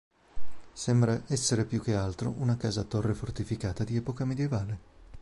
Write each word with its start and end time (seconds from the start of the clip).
Sembra 0.73 1.21
essere 1.27 1.63
più 1.63 1.79
che 1.79 1.93
altro 1.93 2.33
una 2.39 2.57
casa-torre 2.57 3.13
fortificata 3.13 3.83
di 3.83 3.97
epoca 3.97 4.25
medievale. 4.25 4.79